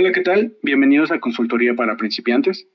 Hola, 0.00 0.12
¿qué 0.12 0.20
tal? 0.20 0.56
Bienvenidos 0.62 1.10
a 1.10 1.18
Consultoría 1.18 1.74
para 1.74 1.96
Principiantes. 1.96 2.68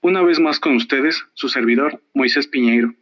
Una 0.00 0.22
vez 0.22 0.38
más 0.38 0.60
con 0.60 0.76
ustedes, 0.76 1.24
su 1.34 1.48
servidor, 1.48 2.00
Moisés 2.14 2.46
Piñeiro. 2.46 2.94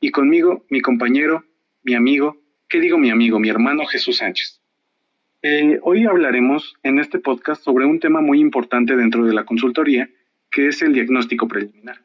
Y 0.00 0.12
conmigo, 0.12 0.64
mi 0.70 0.80
compañero, 0.80 1.44
mi 1.82 1.94
amigo, 1.94 2.36
¿qué 2.68 2.78
digo 2.78 2.96
mi 2.96 3.10
amigo? 3.10 3.40
Mi 3.40 3.48
hermano 3.48 3.86
Jesús 3.86 4.18
Sánchez. 4.18 4.60
Eh, 5.42 5.80
hoy 5.82 6.04
hablaremos 6.04 6.76
en 6.84 7.00
este 7.00 7.18
podcast 7.18 7.64
sobre 7.64 7.86
un 7.86 7.98
tema 7.98 8.20
muy 8.20 8.38
importante 8.38 8.94
dentro 8.94 9.24
de 9.24 9.34
la 9.34 9.44
consultoría, 9.44 10.08
que 10.48 10.68
es 10.68 10.80
el 10.82 10.92
diagnóstico 10.92 11.48
preliminar. 11.48 12.00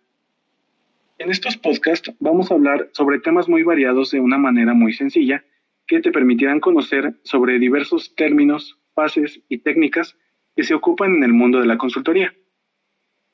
En 1.20 1.30
estos 1.30 1.58
podcasts 1.58 2.12
vamos 2.20 2.50
a 2.50 2.56
hablar 2.56 2.90
sobre 2.94 3.20
temas 3.20 3.48
muy 3.48 3.62
variados 3.62 4.10
de 4.10 4.20
una 4.20 4.40
manera 4.40 4.74
muy 4.74 4.94
sencilla 4.94 5.44
que 5.86 6.02
te 6.02 6.12
permitirán 6.12 6.60
conocer 6.60 7.14
sobre 7.22 7.60
diversos 7.60 8.16
términos, 8.16 8.80
fases 8.96 9.42
y 9.48 9.60
técnicas 9.60 10.18
que 10.56 10.64
se 10.64 10.74
ocupan 10.74 11.16
en 11.16 11.24
el 11.24 11.34
mundo 11.34 11.60
de 11.60 11.66
la 11.66 11.78
consultoría. 11.78 12.34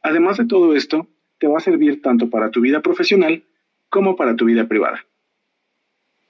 Además 0.02 0.38
de 0.38 0.46
todo 0.46 0.76
esto, 0.76 1.08
te 1.38 1.48
va 1.48 1.58
a 1.58 1.62
servir 1.62 2.02
tanto 2.02 2.30
para 2.30 2.52
tu 2.52 2.62
vida 2.62 2.82
profesional 2.82 3.44
como 3.90 4.16
para 4.16 4.36
tu 4.36 4.46
vida 4.46 4.68
privada. 4.68 5.06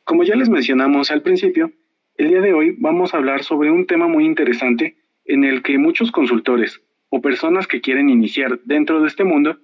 Como 0.03 0.23
ya 0.23 0.35
les 0.35 0.49
mencionamos 0.49 1.11
al 1.11 1.21
principio, 1.21 1.71
el 2.15 2.29
día 2.29 2.41
de 2.41 2.53
hoy 2.53 2.75
vamos 2.79 3.13
a 3.13 3.17
hablar 3.17 3.43
sobre 3.43 3.71
un 3.71 3.85
tema 3.85 4.07
muy 4.07 4.25
interesante 4.25 4.97
en 5.25 5.43
el 5.43 5.61
que 5.61 5.77
muchos 5.77 6.11
consultores 6.11 6.81
o 7.09 7.21
personas 7.21 7.67
que 7.67 7.81
quieren 7.81 8.09
iniciar 8.09 8.59
dentro 8.65 9.01
de 9.01 9.07
este 9.07 9.23
mundo 9.23 9.57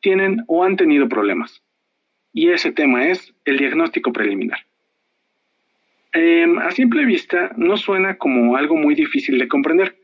tienen 0.00 0.44
o 0.46 0.64
han 0.64 0.76
tenido 0.76 1.08
problemas. 1.08 1.62
Y 2.32 2.50
ese 2.50 2.72
tema 2.72 3.08
es 3.08 3.34
el 3.44 3.58
diagnóstico 3.58 4.12
preliminar. 4.12 4.60
Em, 6.12 6.58
a 6.58 6.70
simple 6.70 7.04
vista 7.04 7.52
no 7.56 7.76
suena 7.76 8.16
como 8.16 8.56
algo 8.56 8.76
muy 8.76 8.94
difícil 8.94 9.38
de 9.38 9.48
comprender, 9.48 9.96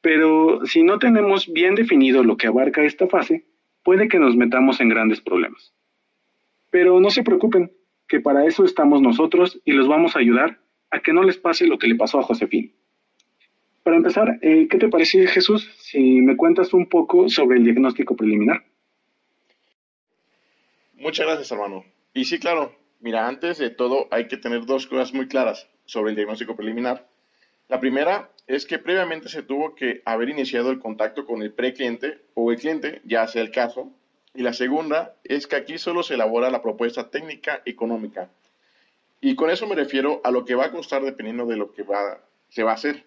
pero 0.00 0.64
si 0.64 0.82
no 0.82 0.98
tenemos 0.98 1.52
bien 1.52 1.74
definido 1.74 2.22
lo 2.22 2.36
que 2.36 2.46
abarca 2.46 2.84
esta 2.84 3.08
fase, 3.08 3.44
puede 3.82 4.08
que 4.08 4.18
nos 4.18 4.36
metamos 4.36 4.80
en 4.80 4.88
grandes 4.88 5.20
problemas. 5.20 5.72
Pero 6.70 7.00
no 7.00 7.10
se 7.10 7.22
preocupen, 7.22 7.72
que 8.08 8.20
para 8.20 8.46
eso 8.46 8.64
estamos 8.64 9.02
nosotros 9.02 9.60
y 9.64 9.72
los 9.72 9.86
vamos 9.86 10.16
a 10.16 10.20
ayudar 10.20 10.60
a 10.90 11.00
que 11.00 11.12
no 11.12 11.22
les 11.22 11.36
pase 11.36 11.66
lo 11.66 11.78
que 11.78 11.86
le 11.86 11.94
pasó 11.94 12.18
a 12.18 12.22
Josefín. 12.22 12.74
Para 13.82 13.96
empezar, 13.96 14.38
eh, 14.42 14.66
¿qué 14.68 14.78
te 14.78 14.88
parece 14.88 15.26
Jesús 15.26 15.70
si 15.78 16.20
me 16.20 16.36
cuentas 16.36 16.72
un 16.72 16.88
poco 16.88 17.28
sobre 17.28 17.58
el 17.58 17.64
diagnóstico 17.64 18.16
preliminar? 18.16 18.64
Muchas 20.94 21.26
gracias, 21.26 21.52
hermano. 21.52 21.84
Y 22.12 22.24
sí, 22.24 22.38
claro, 22.38 22.74
mira, 23.00 23.28
antes 23.28 23.58
de 23.58 23.70
todo 23.70 24.08
hay 24.10 24.26
que 24.26 24.36
tener 24.36 24.66
dos 24.66 24.86
cosas 24.86 25.14
muy 25.14 25.28
claras 25.28 25.68
sobre 25.84 26.10
el 26.10 26.16
diagnóstico 26.16 26.56
preliminar. 26.56 27.08
La 27.68 27.80
primera 27.80 28.30
es 28.48 28.64
que 28.64 28.78
previamente 28.78 29.28
se 29.28 29.42
tuvo 29.42 29.74
que 29.74 30.00
haber 30.06 30.30
iniciado 30.30 30.70
el 30.70 30.80
contacto 30.80 31.26
con 31.26 31.42
el 31.42 31.52
precliente 31.52 32.18
o 32.32 32.50
el 32.50 32.58
cliente, 32.58 33.02
ya 33.04 33.28
sea 33.28 33.42
el 33.42 33.50
caso. 33.50 33.92
Y 34.34 34.42
la 34.42 34.54
segunda 34.54 35.14
es 35.22 35.46
que 35.46 35.56
aquí 35.56 35.76
solo 35.76 36.02
se 36.02 36.14
elabora 36.14 36.50
la 36.50 36.62
propuesta 36.62 37.10
técnica 37.10 37.60
económica. 37.66 38.30
Y 39.20 39.34
con 39.34 39.50
eso 39.50 39.66
me 39.66 39.74
refiero 39.74 40.22
a 40.24 40.30
lo 40.30 40.46
que 40.46 40.54
va 40.54 40.66
a 40.66 40.70
costar 40.70 41.02
dependiendo 41.02 41.44
de 41.44 41.56
lo 41.56 41.72
que 41.72 41.82
va, 41.82 42.20
se 42.48 42.62
va 42.62 42.70
a 42.70 42.74
hacer. 42.74 43.04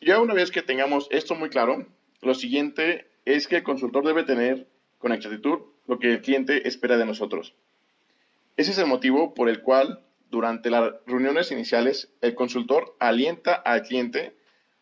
Ya 0.00 0.20
una 0.20 0.34
vez 0.34 0.52
que 0.52 0.62
tengamos 0.62 1.08
esto 1.10 1.34
muy 1.34 1.48
claro, 1.48 1.84
lo 2.22 2.34
siguiente 2.34 3.08
es 3.24 3.48
que 3.48 3.56
el 3.56 3.62
consultor 3.64 4.06
debe 4.06 4.22
tener 4.22 4.68
con 4.98 5.12
exactitud 5.12 5.58
lo 5.88 5.98
que 5.98 6.12
el 6.12 6.20
cliente 6.20 6.68
espera 6.68 6.96
de 6.96 7.06
nosotros. 7.06 7.54
Ese 8.56 8.70
es 8.70 8.78
el 8.78 8.86
motivo 8.86 9.34
por 9.34 9.48
el 9.48 9.62
cual 9.62 10.04
durante 10.30 10.70
las 10.70 10.92
reuniones 11.06 11.50
iniciales, 11.50 12.10
el 12.20 12.34
consultor 12.34 12.96
alienta 12.98 13.54
al 13.54 13.82
cliente 13.82 14.36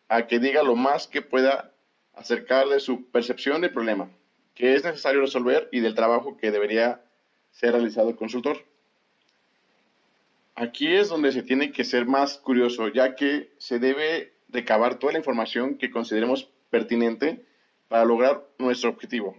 a 0.09 0.27
que 0.27 0.39
diga 0.39 0.63
lo 0.63 0.75
más 0.75 1.07
que 1.07 1.21
pueda 1.21 1.71
acerca 2.13 2.65
de 2.65 2.79
su 2.79 3.05
percepción 3.11 3.61
del 3.61 3.71
problema, 3.71 4.09
que 4.55 4.73
es 4.73 4.83
necesario 4.83 5.21
resolver 5.21 5.69
y 5.71 5.79
del 5.79 5.95
trabajo 5.95 6.37
que 6.37 6.51
debería 6.51 7.01
ser 7.51 7.73
realizado 7.73 8.09
el 8.09 8.15
consultor. 8.15 8.65
Aquí 10.55 10.93
es 10.95 11.09
donde 11.09 11.31
se 11.31 11.43
tiene 11.43 11.71
que 11.71 11.83
ser 11.83 12.05
más 12.05 12.37
curioso, 12.39 12.87
ya 12.87 13.15
que 13.15 13.51
se 13.59 13.77
debe 13.77 14.33
recabar 14.49 14.97
toda 14.97 15.13
la 15.13 15.19
información 15.19 15.77
que 15.77 15.91
consideremos 15.91 16.49
pertinente 16.69 17.45
para 17.87 18.05
lograr 18.05 18.43
nuestro 18.57 18.89
objetivo. 18.89 19.37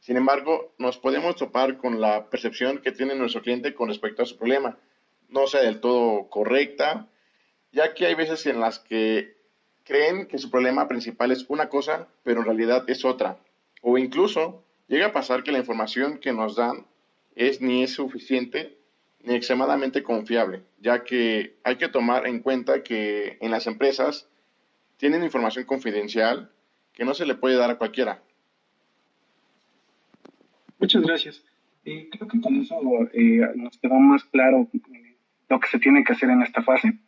Sin 0.00 0.16
embargo, 0.16 0.72
nos 0.78 0.98
podemos 0.98 1.34
topar 1.36 1.78
con 1.78 2.00
la 2.00 2.28
percepción 2.28 2.78
que 2.78 2.92
tiene 2.92 3.14
nuestro 3.14 3.42
cliente 3.42 3.74
con 3.74 3.88
respecto 3.88 4.22
a 4.22 4.26
su 4.26 4.36
problema, 4.36 4.78
no 5.34 5.46
sea 5.46 5.62
del 5.62 5.80
todo 5.80 6.28
correcta, 6.30 7.08
ya 7.72 7.92
que 7.92 8.06
hay 8.06 8.14
veces 8.14 8.46
en 8.46 8.60
las 8.60 8.78
que 8.78 9.36
creen 9.84 10.26
que 10.26 10.38
su 10.38 10.50
problema 10.50 10.88
principal 10.88 11.32
es 11.32 11.44
una 11.48 11.68
cosa, 11.68 12.08
pero 12.22 12.40
en 12.40 12.46
realidad 12.46 12.84
es 12.88 13.04
otra. 13.04 13.38
O 13.82 13.98
incluso 13.98 14.64
llega 14.88 15.06
a 15.06 15.12
pasar 15.12 15.42
que 15.42 15.52
la 15.52 15.58
información 15.58 16.18
que 16.18 16.32
nos 16.32 16.56
dan 16.56 16.86
es 17.34 17.60
ni 17.60 17.82
es 17.82 17.92
suficiente 17.94 18.78
ni 19.24 19.34
extremadamente 19.34 20.02
confiable, 20.02 20.62
ya 20.80 21.02
que 21.02 21.56
hay 21.64 21.76
que 21.76 21.88
tomar 21.88 22.26
en 22.26 22.40
cuenta 22.40 22.82
que 22.82 23.38
en 23.40 23.50
las 23.50 23.66
empresas 23.66 24.28
tienen 24.98 25.24
información 25.24 25.64
confidencial 25.64 26.50
que 26.92 27.04
no 27.04 27.14
se 27.14 27.26
le 27.26 27.34
puede 27.34 27.56
dar 27.56 27.70
a 27.70 27.78
cualquiera. 27.78 28.22
Muchas 30.78 31.02
gracias. 31.02 31.42
Eh, 31.86 32.08
creo 32.10 32.28
que 32.28 32.40
con 32.40 32.56
eso 32.60 32.76
eh, 33.12 33.40
nos 33.56 33.76
quedó 33.78 33.94
más 33.94 34.24
claro 34.24 34.68
lo 35.48 35.60
que 35.60 35.68
se 35.68 35.78
tiene 35.78 36.04
que 36.04 36.12
hacer 36.12 36.30
en 36.30 36.42
esta 36.42 36.62
fase. 36.62 36.98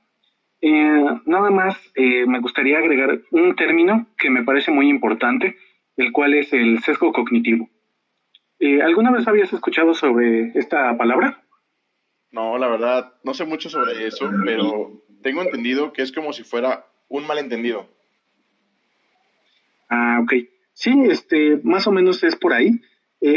Eh, 0.61 1.05
nada 1.27 1.51
más 1.51 1.77
eh, 1.95 2.27
me 2.27 2.41
gustaría 2.41 2.79
agregar 2.79 3.21
un 3.31 3.55
término 3.57 4.09
que 4.19 4.31
me 4.31 4.43
parece 4.43 4.71
muy 4.71 4.89
importante, 4.89 5.57
el 5.97 6.13
cual 6.13 6.35
es 6.35 6.53
el 6.53 6.81
sesgo 6.83 7.13
cognitivo. 7.13 7.69
Eh, 8.59 8.83
¿Alguna 8.83 9.11
vez 9.11 9.29
habías 9.29 9.53
escuchado 9.53 9.95
sobre 9.95 10.53
esta 10.55 10.97
palabra? 10.97 11.43
No, 12.31 12.59
la 12.59 12.69
verdad, 12.69 13.15
no 13.23 13.35
sé 13.35 13.45
mucho 13.45 13.69
sobre 13.69 14.07
eso, 14.07 14.31
pero 14.45 15.03
tengo 15.23 15.43
entendido 15.43 15.93
que 15.93 16.03
es 16.03 16.13
como 16.13 16.33
si 16.33 16.43
fuera 16.43 16.87
un 17.09 17.27
malentendido. 17.27 17.89
Ah, 19.89 20.21
ok. 20.23 20.33
Sí, 20.73 20.93
este, 21.09 21.61
más 21.63 21.87
o 21.87 21.93
menos 21.93 22.23
es 22.25 22.37
por 22.37 22.53
ahí. 22.53 22.81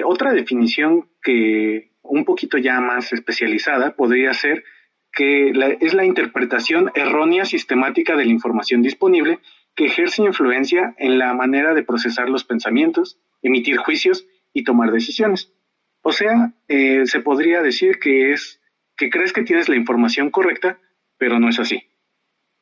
otra 0.04 0.34
definición 0.34 1.10
que 1.22 1.92
un 2.02 2.26
poquito 2.26 2.58
ya 2.58 2.80
más 2.80 3.14
especializada 3.14 3.96
podría 3.96 4.34
ser 4.34 4.64
que 5.12 5.52
es 5.82 5.94
la 5.94 6.06
interpretación 6.06 6.92
errónea 6.96 7.46
sistemática 7.46 8.16
de 8.16 8.26
la 8.26 8.32
información 8.32 8.82
disponible 8.82 9.40
que 9.76 9.86
ejerce 9.86 10.24
influencia 10.24 10.96
en 10.98 11.18
la 11.18 11.34
manera 11.34 11.74
de 11.74 11.84
procesar 11.84 12.30
los 12.30 12.44
pensamientos, 12.44 13.20
emitir 13.42 13.78
juicios 13.78 14.26
y 14.54 14.64
tomar 14.64 14.92
decisiones. 14.92 15.54
O 16.02 16.12
sea, 16.12 16.54
eh, 16.68 17.06
se 17.06 17.20
podría 17.20 17.62
decir 17.62 18.00
que 18.00 18.32
es 18.32 18.62
que 18.98 19.10
crees 19.10 19.34
que 19.34 19.44
tienes 19.44 19.70
la 19.70 19.76
información 19.76 20.30
correcta, 20.30 20.80
pero 21.18 21.40
no 21.40 21.50
es 21.50 21.60
así. 21.60 21.90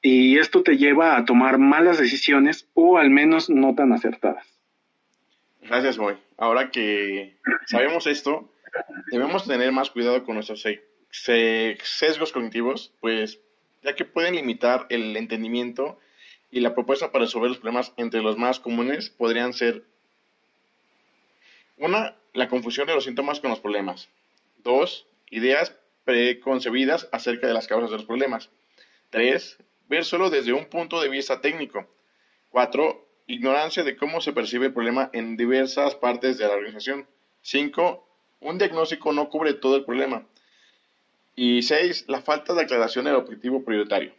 Y 0.01 0.37
esto 0.37 0.63
te 0.63 0.77
lleva 0.77 1.17
a 1.17 1.25
tomar 1.25 1.57
malas 1.57 1.97
decisiones 1.97 2.69
o 2.73 2.97
al 2.97 3.09
menos 3.09 3.49
no 3.49 3.73
tan 3.75 3.91
acertadas. 3.93 4.45
Gracias, 5.61 5.97
Moy. 5.97 6.15
Ahora 6.37 6.69
que 6.71 7.37
sabemos 7.65 8.07
esto, 8.07 8.53
debemos 9.11 9.47
tener 9.47 9.71
más 9.71 9.89
cuidado 9.89 10.23
con 10.23 10.35
nuestros 10.35 10.65
sesgos 11.23 12.31
cognitivos, 12.31 12.93
pues 12.99 13.39
ya 13.83 13.95
que 13.95 14.05
pueden 14.05 14.35
limitar 14.35 14.85
el 14.89 15.15
entendimiento 15.15 15.99
y 16.51 16.59
la 16.61 16.73
propuesta 16.73 17.11
para 17.11 17.25
resolver 17.25 17.49
los 17.49 17.59
problemas 17.59 17.93
entre 17.97 18.21
los 18.21 18.37
más 18.37 18.59
comunes 18.59 19.09
podrían 19.09 19.53
ser 19.53 19.83
una, 21.77 22.15
la 22.33 22.47
confusión 22.47 22.87
de 22.87 22.95
los 22.95 23.03
síntomas 23.03 23.39
con 23.39 23.49
los 23.49 23.59
problemas. 23.59 24.09
Dos, 24.63 25.07
ideas 25.29 25.75
preconcebidas 26.05 27.07
acerca 27.11 27.47
de 27.47 27.53
las 27.53 27.67
causas 27.67 27.89
de 27.91 27.97
los 27.97 28.05
problemas. 28.05 28.49
Tres, 29.09 29.57
ver 29.87 30.05
solo 30.05 30.29
desde 30.29 30.53
un 30.53 30.65
punto 30.65 31.01
de 31.01 31.09
vista 31.09 31.41
técnico. 31.41 31.87
Cuatro, 32.49 33.07
ignorancia 33.27 33.83
de 33.83 33.97
cómo 33.97 34.21
se 34.21 34.33
percibe 34.33 34.67
el 34.67 34.73
problema 34.73 35.09
en 35.13 35.37
diversas 35.37 35.95
partes 35.95 36.37
de 36.37 36.47
la 36.47 36.53
organización. 36.53 37.07
Cinco, 37.41 38.07
un 38.39 38.57
diagnóstico 38.57 39.11
no 39.13 39.29
cubre 39.29 39.53
todo 39.53 39.75
el 39.75 39.85
problema. 39.85 40.25
Y 41.39 41.61
seis, 41.61 42.03
la 42.07 42.19
falta 42.19 42.55
de 42.55 42.63
aclaración 42.63 43.05
del 43.05 43.13
objetivo 43.13 43.63
prioritario. 43.63 44.11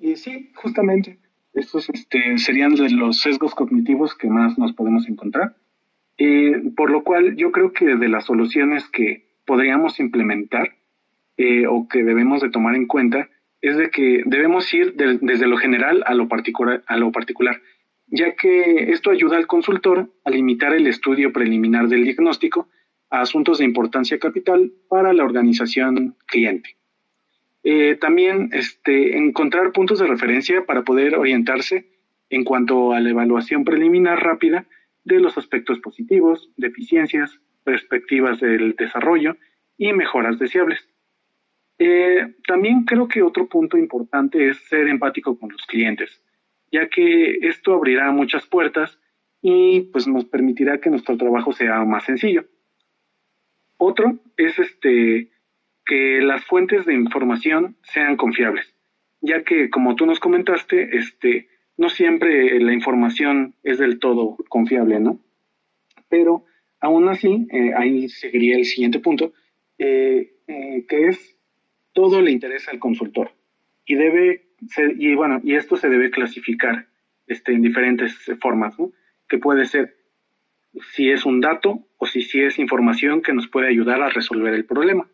Y 0.00 0.14
sí, 0.14 0.52
justamente, 0.54 1.18
estos 1.54 1.90
este, 1.90 2.38
serían 2.38 2.76
de 2.76 2.88
los 2.90 3.18
sesgos 3.18 3.52
cognitivos 3.56 4.14
que 4.14 4.28
más 4.28 4.56
nos 4.58 4.74
podemos 4.74 5.08
encontrar. 5.08 5.56
Eh, 6.18 6.70
por 6.76 6.88
lo 6.88 7.02
cual 7.02 7.34
yo 7.34 7.50
creo 7.50 7.72
que 7.72 7.96
de 7.96 8.08
las 8.08 8.26
soluciones 8.26 8.88
que 8.88 9.24
podríamos 9.44 9.98
implementar 9.98 10.76
eh, 11.36 11.66
o 11.66 11.88
que 11.88 12.04
debemos 12.04 12.42
de 12.42 12.50
tomar 12.50 12.76
en 12.76 12.86
cuenta 12.86 13.28
es 13.60 13.76
de 13.76 13.90
que 13.90 14.22
debemos 14.24 14.72
ir 14.72 14.94
desde 14.94 15.48
lo 15.48 15.56
general 15.56 16.04
a 16.06 16.14
lo, 16.14 16.28
a 16.86 16.96
lo 16.96 17.10
particular, 17.10 17.60
ya 18.06 18.36
que 18.36 18.92
esto 18.92 19.10
ayuda 19.10 19.36
al 19.36 19.48
consultor 19.48 20.10
a 20.24 20.30
limitar 20.30 20.72
el 20.74 20.86
estudio 20.86 21.32
preliminar 21.32 21.88
del 21.88 22.04
diagnóstico 22.04 22.68
asuntos 23.20 23.58
de 23.58 23.64
importancia 23.64 24.18
capital 24.18 24.72
para 24.88 25.12
la 25.12 25.24
organización 25.24 26.16
cliente. 26.26 26.76
Eh, 27.62 27.96
también 27.98 28.50
este, 28.52 29.16
encontrar 29.16 29.72
puntos 29.72 29.98
de 29.98 30.06
referencia 30.06 30.66
para 30.66 30.82
poder 30.82 31.16
orientarse 31.16 31.86
en 32.28 32.44
cuanto 32.44 32.92
a 32.92 33.00
la 33.00 33.10
evaluación 33.10 33.64
preliminar 33.64 34.22
rápida 34.22 34.66
de 35.04 35.20
los 35.20 35.38
aspectos 35.38 35.78
positivos, 35.80 36.50
deficiencias, 36.56 37.40
perspectivas 37.64 38.40
del 38.40 38.74
desarrollo 38.76 39.36
y 39.78 39.92
mejoras 39.92 40.38
deseables. 40.38 40.86
Eh, 41.78 42.34
también 42.46 42.84
creo 42.84 43.08
que 43.08 43.22
otro 43.22 43.48
punto 43.48 43.76
importante 43.76 44.48
es 44.48 44.58
ser 44.68 44.86
empático 44.88 45.38
con 45.38 45.50
los 45.50 45.62
clientes, 45.66 46.22
ya 46.70 46.88
que 46.88 47.38
esto 47.42 47.74
abrirá 47.74 48.10
muchas 48.12 48.46
puertas 48.46 48.98
y 49.40 49.82
pues 49.92 50.06
nos 50.06 50.24
permitirá 50.24 50.78
que 50.78 50.90
nuestro 50.90 51.16
trabajo 51.16 51.52
sea 51.52 51.84
más 51.84 52.04
sencillo. 52.04 52.44
Otro 53.84 54.18
es 54.38 54.58
este 54.58 55.28
que 55.84 56.20
las 56.22 56.42
fuentes 56.46 56.86
de 56.86 56.94
información 56.94 57.76
sean 57.82 58.16
confiables, 58.16 58.74
ya 59.20 59.44
que 59.44 59.68
como 59.68 59.94
tú 59.94 60.06
nos 60.06 60.20
comentaste, 60.20 60.96
este 60.96 61.48
no 61.76 61.90
siempre 61.90 62.58
la 62.60 62.72
información 62.72 63.54
es 63.62 63.76
del 63.78 63.98
todo 63.98 64.38
confiable, 64.48 65.00
¿no? 65.00 65.20
Pero 66.08 66.46
aún 66.80 67.10
así, 67.10 67.46
eh, 67.50 67.72
ahí 67.76 68.08
seguiría 68.08 68.56
el 68.56 68.64
siguiente 68.64 69.00
punto, 69.00 69.34
eh, 69.76 70.32
eh, 70.46 70.86
que 70.88 71.08
es 71.08 71.36
todo 71.92 72.22
le 72.22 72.30
interesa 72.30 72.70
al 72.70 72.78
consultor 72.78 73.32
y 73.84 73.96
debe 73.96 74.46
y 74.98 75.14
bueno, 75.14 75.42
y 75.44 75.56
esto 75.56 75.76
se 75.76 75.90
debe 75.90 76.10
clasificar 76.10 76.86
este, 77.26 77.52
en 77.52 77.60
diferentes 77.60 78.16
formas, 78.40 78.78
¿no? 78.78 78.92
Que 79.28 79.36
puede 79.36 79.66
ser 79.66 79.94
si 80.92 81.10
es 81.10 81.24
un 81.24 81.40
dato 81.40 81.86
o 81.98 82.06
si, 82.06 82.22
si 82.22 82.42
es 82.42 82.58
información 82.58 83.22
que 83.22 83.32
nos 83.32 83.48
puede 83.48 83.68
ayudar 83.68 84.02
a 84.02 84.10
resolver 84.10 84.54
el 84.54 84.64
problema. 84.64 85.08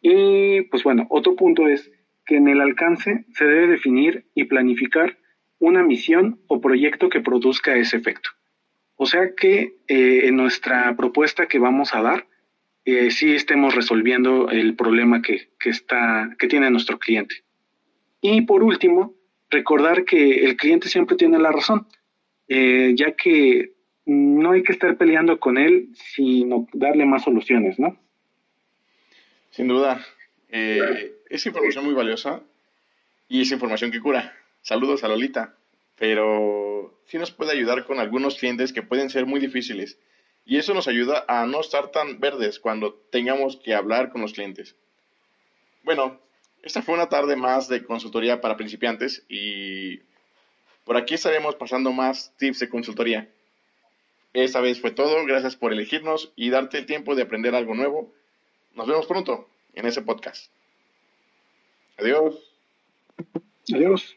Y 0.00 0.62
pues 0.62 0.82
bueno, 0.82 1.06
otro 1.10 1.36
punto 1.36 1.68
es 1.68 1.90
que 2.26 2.36
en 2.36 2.48
el 2.48 2.60
alcance 2.60 3.24
se 3.34 3.44
debe 3.44 3.68
definir 3.68 4.26
y 4.34 4.44
planificar 4.44 5.18
una 5.58 5.82
misión 5.82 6.40
o 6.48 6.60
proyecto 6.60 7.08
que 7.08 7.20
produzca 7.20 7.76
ese 7.76 7.96
efecto. 7.96 8.30
O 8.96 9.06
sea 9.06 9.34
que 9.34 9.76
eh, 9.88 10.22
en 10.24 10.36
nuestra 10.36 10.94
propuesta 10.96 11.46
que 11.46 11.58
vamos 11.58 11.94
a 11.94 12.02
dar, 12.02 12.26
eh, 12.84 13.10
sí 13.12 13.32
estemos 13.32 13.74
resolviendo 13.74 14.48
el 14.50 14.74
problema 14.74 15.22
que, 15.22 15.48
está, 15.64 16.34
que 16.38 16.48
tiene 16.48 16.70
nuestro 16.70 16.98
cliente. 16.98 17.36
Y 18.20 18.42
por 18.42 18.64
último, 18.64 19.14
recordar 19.50 20.04
que 20.04 20.44
el 20.44 20.56
cliente 20.56 20.88
siempre 20.88 21.16
tiene 21.16 21.38
la 21.38 21.52
razón, 21.52 21.86
eh, 22.48 22.92
ya 22.96 23.12
que 23.12 23.72
no 24.04 24.52
hay 24.52 24.62
que 24.62 24.72
estar 24.72 24.96
peleando 24.96 25.38
con 25.38 25.58
él, 25.58 25.88
sino 25.94 26.66
darle 26.72 27.04
más 27.04 27.24
soluciones, 27.24 27.78
¿no? 27.78 27.96
Sin 29.50 29.68
duda. 29.68 30.04
es 30.48 31.46
información 31.46 31.84
muy 31.84 31.94
valiosa 31.94 32.42
y 33.28 33.42
es 33.42 33.50
información 33.52 33.90
que 33.90 34.00
cura. 34.00 34.34
Saludos 34.62 35.02
a 35.04 35.08
Lolita, 35.08 35.56
pero 35.96 37.00
sí 37.06 37.18
nos 37.18 37.30
puede 37.30 37.52
ayudar 37.52 37.84
con 37.84 37.98
algunos 37.98 38.38
clientes 38.38 38.72
que 38.72 38.82
pueden 38.82 39.10
ser 39.10 39.26
muy 39.26 39.40
difíciles 39.40 39.98
y 40.44 40.56
eso 40.56 40.74
nos 40.74 40.88
ayuda 40.88 41.24
a 41.28 41.46
no 41.46 41.60
estar 41.60 41.90
tan 41.90 42.20
verdes 42.20 42.58
cuando 42.58 42.94
tengamos 43.10 43.56
que 43.56 43.74
hablar 43.74 44.10
con 44.10 44.22
los 44.22 44.32
clientes. 44.32 44.76
Bueno, 45.84 46.20
esta 46.62 46.82
fue 46.82 46.94
una 46.94 47.08
tarde 47.08 47.36
más 47.36 47.68
de 47.68 47.84
consultoría 47.84 48.40
para 48.40 48.56
principiantes 48.56 49.24
y 49.28 50.00
por 50.84 50.96
aquí 50.96 51.14
estaremos 51.14 51.54
pasando 51.56 51.92
más 51.92 52.34
tips 52.36 52.60
de 52.60 52.68
consultoría. 52.68 53.28
Esta 54.32 54.60
vez 54.60 54.80
fue 54.80 54.90
todo, 54.90 55.24
gracias 55.26 55.56
por 55.56 55.72
elegirnos 55.72 56.32
y 56.36 56.50
darte 56.50 56.78
el 56.78 56.86
tiempo 56.86 57.14
de 57.14 57.22
aprender 57.22 57.54
algo 57.54 57.74
nuevo. 57.74 58.12
Nos 58.74 58.86
vemos 58.86 59.06
pronto 59.06 59.48
en 59.74 59.86
ese 59.86 60.02
podcast. 60.02 60.50
Adiós. 61.98 62.36
Adiós. 63.72 64.16